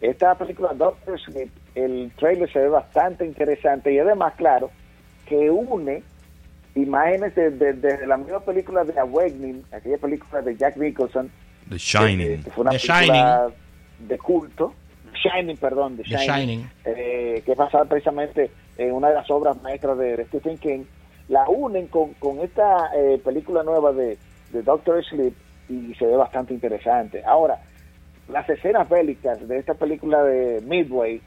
esta 0.00 0.34
película 0.36 0.72
Doctor 0.74 1.18
Sleep, 1.20 1.50
el 1.74 2.12
trailer 2.16 2.52
se 2.52 2.58
ve 2.60 2.68
bastante 2.68 3.24
interesante 3.26 3.92
y 3.92 3.98
además, 3.98 4.34
claro, 4.36 4.70
que 5.26 5.50
une 5.50 6.02
imágenes 6.74 7.34
de, 7.34 7.50
de- 7.50 7.72
de 7.74 8.06
la 8.06 8.16
misma 8.16 8.40
película 8.40 8.84
de 8.84 8.98
Awakening, 8.98 9.62
aquella 9.72 9.98
película 9.98 10.40
de 10.42 10.56
Jack 10.56 10.76
Nicholson, 10.76 11.30
The 11.68 11.76
Shining. 11.78 12.42
que 12.42 12.50
fue 12.50 12.62
una 12.62 12.70
The 12.72 12.78
película 12.78 13.50
de 14.00 14.18
culto, 14.18 14.74
Shining, 15.14 15.56
perdón, 15.58 15.96
The 15.96 16.02
The 16.04 16.08
Shining, 16.10 16.26
Shining. 16.26 16.70
eh, 16.84 17.42
que 17.44 17.52
es 17.52 17.58
basada 17.58 17.84
precisamente 17.84 18.50
en 18.78 18.92
una 18.92 19.08
de 19.10 19.14
las 19.14 19.30
obras 19.30 19.60
maestras 19.62 19.96
de, 19.98 20.16
de 20.16 20.24
Stephen 20.26 20.58
King, 20.58 20.84
la 21.32 21.48
unen 21.48 21.86
con, 21.88 22.12
con 22.14 22.40
esta 22.40 22.90
eh, 22.94 23.18
película 23.24 23.62
nueva 23.62 23.90
de, 23.92 24.18
de 24.50 24.62
Doctor 24.62 25.02
Sleep 25.02 25.32
y 25.70 25.94
se 25.94 26.04
ve 26.04 26.14
bastante 26.14 26.52
interesante. 26.52 27.24
Ahora, 27.24 27.58
las 28.28 28.46
escenas 28.50 28.86
bélicas 28.86 29.48
de 29.48 29.56
esta 29.58 29.72
película 29.72 30.22
de 30.22 30.60
Midway 30.60 31.22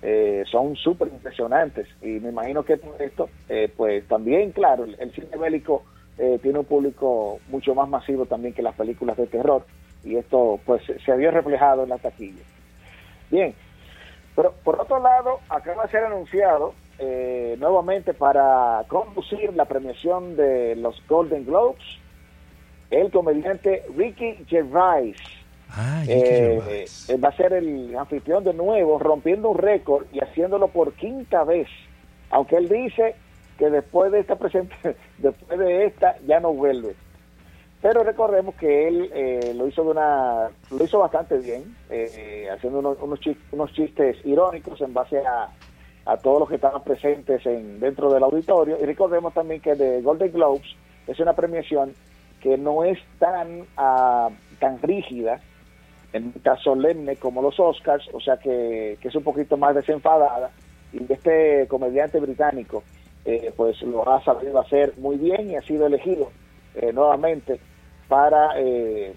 eh, 0.00 0.44
son 0.50 0.76
súper 0.76 1.08
impresionantes 1.08 1.86
y 2.00 2.06
me 2.20 2.30
imagino 2.30 2.62
que 2.62 2.78
por 2.78 3.02
esto, 3.02 3.28
eh, 3.50 3.70
pues 3.76 4.08
también, 4.08 4.52
claro, 4.52 4.84
el, 4.84 5.12
cine 5.12 5.36
bélico 5.36 5.82
eh, 6.16 6.38
tiene 6.40 6.60
un 6.60 6.64
público 6.64 7.38
mucho 7.48 7.74
más 7.74 7.86
masivo 7.86 8.24
también 8.24 8.54
que 8.54 8.62
las 8.62 8.74
películas 8.74 9.18
de 9.18 9.26
terror 9.26 9.66
y 10.02 10.16
esto 10.16 10.58
pues 10.64 10.82
se- 10.86 10.98
se 11.00 11.16
vio 11.18 11.30
reflejado 11.30 11.82
en 11.82 11.90
la 11.90 11.98
taquilla. 11.98 12.42
Bien, 13.30 13.54
pero 14.34 14.54
por 14.64 14.80
otro 14.80 15.00
lado, 15.02 15.40
acaba 15.50 15.82
de 15.84 15.90
ser 15.90 16.04
anunciado 16.04 16.72
eh, 17.00 17.56
nuevamente 17.58 18.14
para 18.14 18.84
conducir 18.88 19.54
la 19.54 19.64
premiación 19.64 20.36
de 20.36 20.76
los 20.76 21.02
Golden 21.08 21.44
Globes 21.46 21.82
el 22.90 23.10
comediante 23.10 23.84
Ricky 23.96 24.44
Gervais. 24.48 25.16
Ah, 25.70 26.02
Eh, 26.08 26.84
eh, 27.08 27.16
va 27.18 27.28
a 27.28 27.36
ser 27.36 27.52
el 27.52 27.96
anfitrión 27.96 28.42
de 28.42 28.52
nuevo, 28.52 28.98
rompiendo 28.98 29.50
un 29.50 29.58
récord 29.58 30.06
y 30.12 30.18
haciéndolo 30.18 30.68
por 30.68 30.92
quinta 30.94 31.44
vez. 31.44 31.68
Aunque 32.30 32.56
él 32.56 32.68
dice 32.68 33.14
que 33.58 33.70
después 33.70 34.10
de 34.10 34.18
esta 34.20 34.34
presente, 34.36 34.74
después 35.18 35.58
de 35.58 35.86
esta 35.86 36.16
ya 36.26 36.40
no 36.40 36.52
vuelve. 36.52 36.96
Pero 37.80 38.02
recordemos 38.02 38.56
que 38.56 38.88
él 38.88 39.10
eh, 39.14 39.54
lo 39.56 39.66
hizo 39.68 39.84
de 39.84 39.90
una, 39.90 40.50
lo 40.70 40.84
hizo 40.84 40.98
bastante 40.98 41.38
bien, 41.38 41.74
eh, 41.88 42.48
haciendo 42.52 42.80
unos, 42.80 42.98
unos, 43.00 43.20
chis- 43.20 43.38
unos 43.52 43.72
chistes 43.72 44.16
irónicos 44.26 44.80
en 44.82 44.92
base 44.92 45.18
a, 45.20 45.48
a 46.06 46.16
todos 46.16 46.40
los 46.40 46.48
que 46.48 46.54
estaban 46.56 46.82
presentes 46.82 47.44
en, 47.46 47.78
dentro 47.80 48.12
del 48.12 48.22
auditorio. 48.22 48.76
Y 48.80 48.84
recordemos 48.86 49.34
también 49.34 49.60
que 49.60 49.74
de 49.74 50.00
Golden 50.02 50.32
Globes 50.32 50.74
es 51.06 51.18
una 51.20 51.34
premiación 51.34 51.94
que 52.40 52.56
no 52.56 52.84
es 52.84 52.98
tan, 53.18 53.64
ah, 53.76 54.30
tan 54.58 54.80
rígida, 54.80 55.40
en 56.12 56.32
tan 56.32 56.58
solemne 56.58 57.16
como 57.16 57.42
los 57.42 57.60
Oscars, 57.60 58.08
o 58.12 58.20
sea 58.20 58.36
que, 58.38 58.98
que 59.00 59.08
es 59.08 59.14
un 59.14 59.22
poquito 59.22 59.56
más 59.56 59.74
desenfadada. 59.74 60.50
Y 60.92 61.12
este 61.12 61.68
comediante 61.68 62.18
británico, 62.18 62.82
eh, 63.24 63.52
pues 63.56 63.80
lo 63.82 64.08
ha 64.10 64.20
sabido 64.24 64.58
hacer 64.58 64.94
muy 64.98 65.16
bien 65.16 65.50
y 65.50 65.56
ha 65.56 65.62
sido 65.62 65.86
elegido 65.86 66.30
eh, 66.74 66.92
nuevamente 66.92 67.60
para 68.08 68.58
eh, 68.58 69.12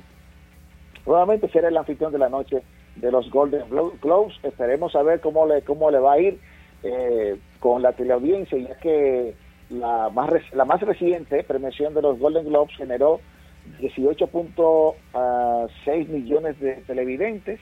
nuevamente 1.05 1.47
ser 1.49 1.65
el 1.65 1.77
anfitrión 1.77 2.11
de 2.11 2.19
la 2.19 2.29
noche 2.29 2.61
de 2.95 3.11
los 3.11 3.29
Golden 3.31 3.63
Glo- 3.69 3.93
Globes. 4.01 4.35
Esperemos 4.43 4.95
a 4.95 5.01
ver 5.01 5.19
cómo 5.19 5.47
le, 5.47 5.61
cómo 5.63 5.89
le 5.89 5.97
va 5.99 6.13
a 6.13 6.19
ir 6.19 6.39
eh, 6.83 7.37
con 7.59 7.81
la 7.81 7.93
teleaudiencia, 7.93 8.57
ya 8.57 8.75
que 8.75 9.33
la 9.69 10.09
más, 10.09 10.29
la 10.53 10.65
más 10.65 10.81
reciente 10.81 11.41
premiación 11.43 11.93
de 11.93 12.01
los 12.01 12.19
Golden 12.19 12.45
Globes 12.45 12.75
generó 12.75 13.21
18.6 13.79 16.07
millones 16.07 16.59
de 16.59 16.73
televidentes 16.85 17.61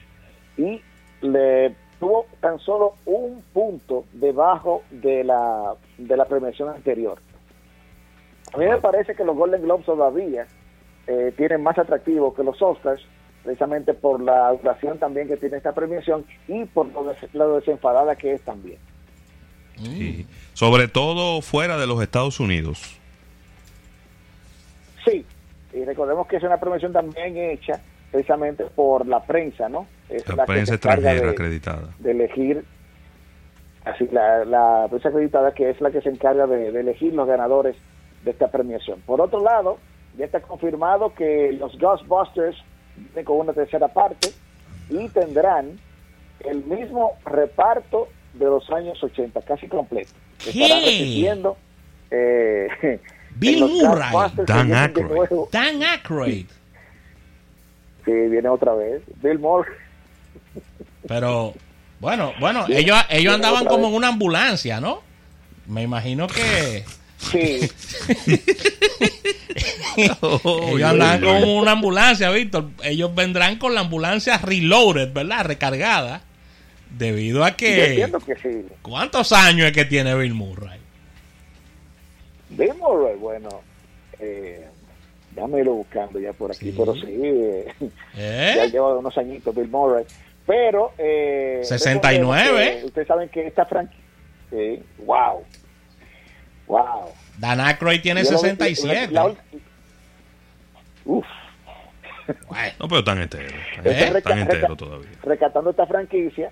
y 0.56 0.80
le 1.20 1.76
tuvo 2.00 2.26
tan 2.40 2.58
solo 2.58 2.94
un 3.06 3.40
punto 3.52 4.04
debajo 4.12 4.82
de 4.90 5.22
la, 5.22 5.76
de 5.98 6.16
la 6.16 6.24
premiación 6.24 6.68
anterior. 6.68 7.18
A 8.52 8.58
mí 8.58 8.66
me 8.66 8.78
parece 8.78 9.14
que 9.14 9.22
los 9.24 9.36
Golden 9.36 9.62
Globes 9.62 9.86
todavía 9.86 10.48
eh, 11.06 11.32
tienen 11.36 11.62
más 11.62 11.78
atractivo 11.78 12.34
que 12.34 12.42
los 12.42 12.60
Oscars, 12.60 13.06
precisamente 13.44 13.94
por 13.94 14.20
la 14.20 14.50
duración 14.52 14.98
también 14.98 15.28
que 15.28 15.36
tiene 15.36 15.58
esta 15.58 15.70
premiación 15.72 16.24
y 16.48 16.64
por 16.64 16.88
lo 17.32 17.54
desenfadada 17.54 18.16
que 18.16 18.32
es 18.32 18.42
también. 18.42 18.80
Sí. 19.76 20.26
Sobre 20.54 20.88
todo 20.88 21.40
fuera 21.42 21.76
de 21.78 21.86
los 21.86 22.02
Estados 22.02 22.40
Unidos. 22.40 22.98
Sí, 25.04 25.24
y 25.72 25.84
recordemos 25.84 26.26
que 26.26 26.36
es 26.36 26.42
una 26.42 26.58
premiación 26.58 26.92
también 26.92 27.36
hecha 27.36 27.80
precisamente 28.10 28.64
por 28.64 29.06
la 29.06 29.22
prensa, 29.24 29.68
¿no? 29.68 29.86
Es 30.08 30.26
La 30.28 30.44
prensa 30.44 30.74
extranjera 30.74 31.22
de- 31.26 31.30
acreditada. 31.30 31.88
de 31.98 32.10
elegir 32.10 32.64
así 33.84 34.06
la, 34.12 34.44
la 34.44 34.86
prensa 34.88 35.08
acreditada 35.08 35.52
que 35.54 35.70
es 35.70 35.80
la 35.80 35.90
que 35.90 36.02
se 36.02 36.10
encarga 36.10 36.46
de, 36.46 36.70
de 36.70 36.80
elegir 36.80 37.14
los 37.14 37.26
ganadores 37.26 37.74
de 38.22 38.30
esta 38.30 38.48
premiación. 38.50 39.00
Por 39.00 39.20
otro 39.20 39.40
lado, 39.42 39.78
ya 40.16 40.26
está 40.26 40.40
confirmado 40.40 41.14
que 41.14 41.52
los 41.58 41.76
Ghostbusters 41.78 42.56
vienen 42.96 43.24
con 43.24 43.38
una 43.38 43.52
tercera 43.54 43.88
parte 43.88 44.28
y 44.90 45.08
tendrán 45.08 45.78
el 46.40 46.62
mismo 46.64 47.12
reparto 47.24 48.08
de 48.34 48.44
los 48.44 48.68
años 48.70 49.02
80, 49.02 49.40
casi 49.42 49.68
completo. 49.68 50.10
¿Qué? 50.38 50.50
Estarán 50.50 50.84
repitiendo 50.84 51.56
eh, 52.10 52.68
Bill 53.36 53.64
Murray. 53.64 54.12
Dan 54.46 54.72
Aykroyd. 54.74 55.48
Dan 55.50 55.82
Aykroyd. 55.82 56.46
Sí, 58.04 58.12
viene 58.12 58.48
otra 58.48 58.74
vez. 58.74 59.02
Bill 59.22 59.38
Murray. 59.38 59.74
Pero, 61.06 61.54
bueno, 62.00 62.32
bueno, 62.40 62.66
ellos, 62.68 62.98
ellos 63.08 63.34
andaban 63.34 63.64
como 63.64 63.84
vez. 63.84 63.90
en 63.90 63.94
una 63.94 64.08
ambulancia, 64.08 64.80
¿no? 64.80 65.02
Me 65.66 65.82
imagino 65.82 66.26
que 66.26 66.84
Sí, 67.30 67.60
ellos 69.96 70.82
andaban 70.84 71.20
con 71.20 71.44
una 71.48 71.72
ambulancia, 71.72 72.30
Víctor. 72.30 72.70
Ellos 72.82 73.14
vendrán 73.14 73.58
con 73.58 73.74
la 73.74 73.82
ambulancia 73.82 74.38
reloaded, 74.38 75.12
¿verdad? 75.12 75.44
Recargada. 75.44 76.22
Debido 76.96 77.42
a 77.44 77.50
yo 77.50 77.56
que... 77.56 77.86
entiendo 77.90 78.18
que 78.20 78.36
sí. 78.36 78.66
¿Cuántos 78.82 79.32
años 79.32 79.66
es 79.66 79.72
que 79.72 79.84
tiene 79.84 80.14
Bill 80.14 80.34
Murray? 80.34 80.78
Bill 82.50 82.74
Murray, 82.74 83.16
bueno, 83.16 83.48
eh, 84.18 84.66
déjame 85.34 85.60
irlo 85.60 85.72
buscando 85.74 86.20
ya 86.20 86.32
por 86.34 86.50
aquí, 86.52 86.70
Sí. 86.70 86.74
pero 86.76 86.94
sí, 86.94 87.06
eh, 87.08 87.74
¿Eh? 88.16 88.52
ya 88.56 88.66
lleva 88.66 88.98
unos 88.98 89.16
añitos 89.16 89.54
Bill 89.54 89.68
Murray. 89.68 90.04
Pero, 90.46 90.92
eh, 90.98 91.60
69. 91.62 92.42
recordemos 92.42 92.80
que 92.80 92.86
Ustedes 92.86 93.08
saben 93.08 93.28
que 93.30 93.46
esta 93.46 93.64
franquicia, 93.64 94.04
sí, 94.50 94.82
wow, 94.98 95.44
wow. 96.66 97.08
Dan 97.38 97.60
Aykroyd 97.60 98.02
tiene 98.02 98.22
Yo 98.24 98.32
lo 98.32 98.36
vi- 98.42 98.48
67. 98.50 99.12
la- 99.14 99.28
la- 99.28 99.34
uf, 101.06 101.24
Bueno, 102.48 102.72
No, 102.78 102.88
pero 102.88 102.98
están 103.00 103.20
enteros. 103.20 103.52
Están, 103.78 103.86
¿Eh? 103.86 103.90
están 103.98 104.12
Reca- 104.14 104.40
enteros 104.40 104.62
reca- 104.70 104.76
todavía. 104.76 105.08
rescatando 105.22 105.70
esta 105.70 105.86
franquicia, 105.86 106.50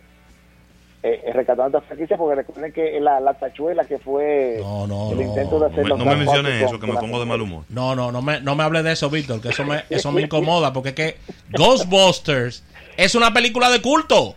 eh, 1.02 1.22
eh, 1.24 1.32
rescatando 1.32 1.78
esta 1.78 1.88
franquicia, 1.88 2.16
porque 2.16 2.34
recuerden 2.36 2.72
que 2.72 3.00
la, 3.00 3.20
la 3.20 3.32
tachuela 3.34 3.84
que 3.86 3.98
fue 3.98 4.58
No, 4.60 4.86
no, 4.86 5.10
el 5.12 5.16
no. 5.18 5.22
intento 5.22 5.58
de 5.58 5.60
No 5.60 5.66
hacer 5.66 5.82
me, 5.84 5.88
los 5.88 5.98
no 5.98 6.04
me 6.04 6.10
Ghostbusters 6.14 6.42
menciones 6.44 6.62
eso, 6.68 6.80
que 6.80 6.86
me 6.86 6.94
pongo 6.98 7.20
de 7.20 7.26
mal 7.26 7.40
humor. 7.40 7.64
No, 7.70 7.94
no, 7.96 8.12
no 8.12 8.20
me, 8.22 8.40
no 8.40 8.54
me 8.54 8.62
hable 8.64 8.82
de 8.82 8.92
eso, 8.92 9.08
Víctor, 9.08 9.40
que 9.40 9.48
eso 9.48 9.64
me, 9.64 9.84
eso 9.88 10.12
me 10.12 10.22
incomoda, 10.22 10.72
porque 10.72 10.90
es 10.90 10.94
que 10.94 11.16
Ghostbusters 11.56 12.62
es 12.96 13.14
una 13.14 13.32
película 13.32 13.70
de 13.70 13.80
culto 13.80 14.34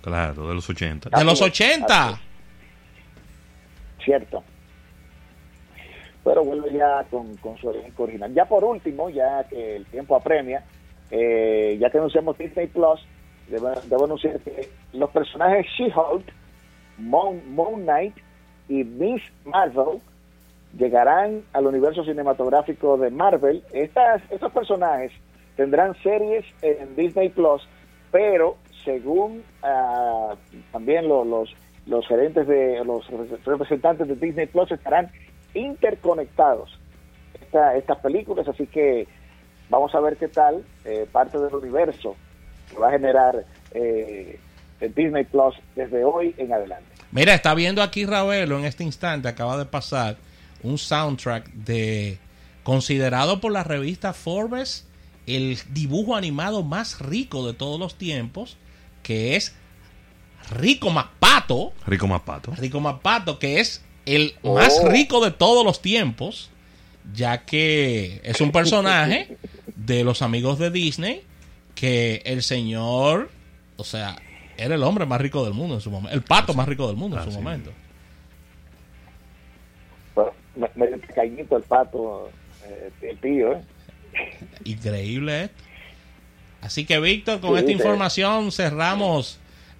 Claro, 0.00 0.48
de 0.48 0.54
los 0.54 0.68
80. 0.70 1.10
de 1.10 1.24
los 1.24 1.42
Así 1.42 1.62
es, 1.64 1.70
80. 1.80 2.08
así 2.08 2.20
cierto. 4.04 4.42
Pero 6.24 6.44
vuelve 6.44 6.72
ya 6.72 7.04
con, 7.10 7.36
con 7.36 7.56
su 7.58 7.70
elenco 7.70 8.04
original. 8.04 8.32
Ya 8.34 8.44
por 8.46 8.64
último, 8.64 9.10
ya 9.10 9.44
que 9.48 9.76
el 9.76 9.86
tiempo 9.86 10.16
apremia, 10.16 10.64
eh, 11.10 11.76
ya 11.80 11.90
que 11.90 11.98
anunciamos 11.98 12.36
Disney 12.38 12.66
Plus, 12.68 13.00
debo, 13.48 13.70
debo 13.84 14.04
anunciar 14.06 14.38
que 14.40 14.68
los 14.96 15.10
personajes 15.10 15.66
She-Hulk, 15.76 16.24
Moon, 16.98 17.42
Moon 17.54 17.82
Knight 17.82 18.14
y 18.68 18.84
Miss 18.84 19.22
Marvel 19.44 20.00
llegarán 20.76 21.42
al 21.52 21.66
universo 21.66 22.04
cinematográfico 22.04 22.96
de 22.98 23.10
Marvel. 23.10 23.62
Estas, 23.72 24.22
estos 24.30 24.52
personajes 24.52 25.12
tendrán 25.56 25.94
series 26.02 26.44
en 26.62 26.94
Disney 26.96 27.28
Plus, 27.30 27.66
pero 28.10 28.56
según 28.84 29.42
ah, 29.62 30.34
también 30.72 31.08
lo- 31.08 31.24
los, 31.24 31.54
los 31.86 32.06
gerentes 32.06 32.46
de 32.46 32.84
los 32.84 33.06
representantes 33.44 34.08
de 34.08 34.16
Disney 34.16 34.46
Plus 34.46 34.70
estarán 34.72 35.10
interconectados 35.54 36.78
esta- 37.40 37.76
estas 37.76 37.98
películas, 37.98 38.46
así 38.48 38.66
que 38.66 39.06
vamos 39.70 39.94
a 39.94 40.00
ver 40.00 40.16
qué 40.16 40.28
tal 40.28 40.64
eh, 40.84 41.06
parte 41.10 41.38
del 41.38 41.54
universo 41.54 42.16
que 42.70 42.78
va 42.78 42.88
a 42.88 42.92
generar 42.92 43.44
eh, 43.72 44.38
el 44.80 44.94
Disney 44.94 45.24
Plus 45.24 45.54
desde 45.74 46.04
hoy 46.04 46.34
en 46.38 46.52
adelante. 46.52 46.86
Mira, 47.12 47.34
está 47.34 47.54
viendo 47.54 47.82
aquí 47.82 48.04
Ravelo 48.04 48.58
en 48.58 48.64
este 48.64 48.84
instante, 48.84 49.28
acaba 49.28 49.56
de 49.56 49.64
pasar 49.64 50.16
un 50.62 50.78
soundtrack 50.78 51.52
de 51.52 52.18
considerado 52.62 53.40
por 53.40 53.52
la 53.52 53.62
revista 53.64 54.12
Forbes 54.12 54.86
el 55.26 55.58
dibujo 55.70 56.14
animado 56.16 56.62
más 56.62 57.00
rico 57.00 57.46
de 57.46 57.54
todos 57.54 57.78
los 57.80 57.96
tiempos, 57.96 58.56
que 59.02 59.36
es 59.36 59.54
Rico 60.50 60.90
Mapato. 60.90 61.72
Rico 61.86 62.06
más 62.06 62.20
pato. 62.22 62.52
Rico 62.56 62.80
Mapato, 62.80 63.38
que 63.38 63.60
es 63.60 63.82
el 64.04 64.34
Oh. 64.42 64.54
más 64.54 64.80
rico 64.84 65.24
de 65.24 65.32
todos 65.32 65.64
los 65.64 65.82
tiempos, 65.82 66.50
ya 67.12 67.44
que 67.44 68.20
es 68.24 68.40
un 68.40 68.52
personaje 68.52 69.36
de 69.76 70.04
los 70.04 70.22
amigos 70.22 70.58
de 70.58 70.70
Disney 70.70 71.22
que 71.74 72.22
el 72.24 72.42
señor, 72.42 73.30
o 73.76 73.84
sea, 73.84 74.16
era 74.56 74.74
el 74.74 74.82
hombre 74.82 75.06
más 75.06 75.20
rico 75.20 75.44
del 75.44 75.54
mundo 75.54 75.74
en 75.74 75.80
su 75.80 75.90
momento, 75.90 76.14
el 76.14 76.22
pato 76.22 76.54
más 76.54 76.66
rico 76.68 76.86
del 76.86 76.96
mundo 76.96 77.16
en 77.16 77.22
Ah, 77.22 77.24
su 77.24 77.30
sí. 77.32 77.36
momento. 77.38 77.72
Bueno, 80.14 80.32
me- 80.56 80.70
medio 80.74 81.00
pequeñito 81.00 81.56
el 81.56 81.62
pato, 81.64 82.30
eh, 82.64 82.90
el 83.02 83.18
tío, 83.18 83.52
¿eh? 83.54 83.60
Increíble 84.64 85.44
esto. 85.44 85.62
Así 86.62 86.84
que, 86.86 86.98
Víctor, 86.98 87.40
con 87.40 87.50
Sí, 87.52 87.56
esta 87.58 87.66
sí. 87.68 87.72
información 87.74 88.50
cerramos 88.50 89.38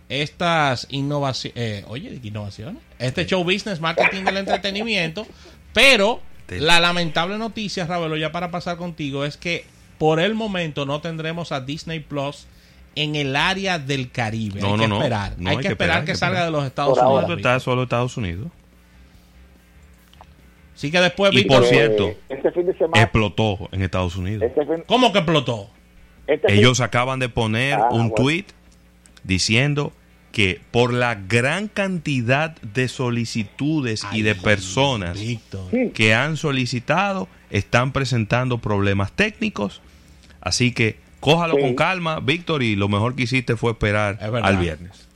estas 0.09 0.87
innovaciones. 0.91 1.85
oye, 1.89 2.21
¿qué 2.21 2.29
innovaciones? 2.29 2.83
Este 2.99 3.27
show 3.27 3.43
business, 3.43 3.81
marketing 3.81 4.25
del 4.25 4.37
entretenimiento. 4.37 5.27
Pero 5.73 6.21
la 6.49 6.79
lamentable 6.81 7.39
noticia, 7.39 7.87
Ravelo, 7.87 8.17
ya 8.17 8.31
para 8.31 8.51
pasar 8.51 8.77
contigo, 8.77 9.25
es 9.25 9.37
que 9.37 9.65
por 9.99 10.21
el 10.21 10.35
momento 10.35 10.87
no 10.87 11.01
tendremos 11.01 11.51
a 11.51 11.61
Disney 11.61 12.01
Plus 12.01 12.47
en 12.97 13.15
el 13.15 13.37
área 13.37 13.79
del 13.79 14.11
Caribe. 14.11 14.61
No, 14.61 14.69
hay 14.69 14.73
no, 14.75 14.79
que 14.83 14.89
no. 14.89 14.97
esperar. 14.97 15.35
No, 15.39 15.51
hay, 15.51 15.57
que 15.59 15.69
esperar 15.69 16.05
que, 16.05 16.15
salga 16.17 16.45
de 16.45 16.51
los 16.51 16.65
Estados 16.65 16.99
Por. 16.99 17.07
Unidos. 17.07 17.23
¿Dónde 17.29 17.37
está 17.37 17.61
solo 17.61 17.83
Estados 17.85 18.17
Unidos? 18.17 18.49
Así 20.75 20.91
que 20.91 21.01
después, 21.01 21.33
Y 21.35 21.45
por 21.45 21.65
cierto, 21.65 22.13
este 22.29 22.51
fin 22.53 22.67
de 22.67 22.77
semana. 22.77 23.03
Explotó 23.03 23.69
en 23.73 23.83
Estados 23.83 24.17
Unidos. 24.17 24.43
Este 24.43 24.65
fin, 24.67 24.83
¿cómo 24.87 25.13
que 25.13 25.19
explotó? 25.21 25.71
este 26.27 26.49
fin- 26.49 26.59
Ellos 26.59 26.81
acaban 26.81 27.19
de 27.19 27.29
poner 27.29 27.75
Ah, 27.75 27.89
un 27.93 28.09
bueno. 28.11 28.15
tweet 28.17 28.45
diciendo 29.25 29.93
que 30.33 30.61
por 30.71 30.93
la 30.93 31.15
gran 31.15 31.69
cantidad 31.69 32.57
de 32.61 32.89
solicitudes 32.89 34.07
y 34.13 34.21
de 34.21 34.35
personas 34.35 35.19
que 35.95 36.15
han 36.15 36.37
solicitado 36.37 37.27
están 37.51 37.93
presentando 37.93 38.59
problemas 38.59 39.13
técnicos. 39.13 39.81
Así 40.43 40.73
que 40.73 40.99
cójalo 41.33 41.57
Sí. 41.57 41.61
con 41.63 41.75
calma, 41.75 42.21
Víctor, 42.21 42.63
y 42.63 42.77
lo 42.77 42.89
mejor 42.89 43.15
que 43.17 43.25
hiciste 43.25 43.57
fue 43.57 43.73
esperar 43.73 44.19
Es 44.21 44.33
al 44.45 44.57
viernes. 44.59 45.07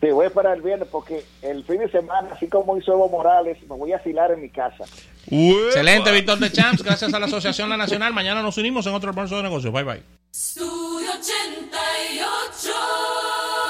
Sí, 0.00 0.08
voy 0.10 0.24
a 0.24 0.28
esperar 0.28 0.56
el 0.56 0.62
viernes 0.62 0.88
porque 0.90 1.24
el 1.42 1.62
fin 1.64 1.78
de 1.78 1.88
semana, 1.88 2.30
así 2.32 2.48
como 2.48 2.76
hizo 2.76 2.92
Evo 2.92 3.08
Morales, 3.08 3.56
me 3.70 3.76
voy 3.76 3.92
a 3.92 3.98
asilar 3.98 4.32
en 4.32 4.42
mi 4.42 4.48
casa. 4.48 4.84
Excelente, 5.30 6.10
Víctor 6.10 6.40
de 6.40 6.50
Champs. 6.50 6.82
Gracias 6.82 7.14
a 7.14 7.20
la 7.20 7.26
Asociación 7.26 7.68
La 7.68 7.76
Nacional. 7.76 8.12
Mañana 8.12 8.42
nos 8.42 8.58
unimos 8.58 8.84
en 8.86 8.94
otro 8.94 9.10
almuerzo 9.10 9.36
de 9.36 9.44
negocios. 9.44 9.72
Bye, 9.72 9.84
bye. 9.84 10.02
Studio 10.34 11.08
88 11.08 12.72